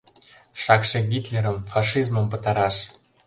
[0.61, 2.75] Шакше Гитлерым, фашизмым пытараш!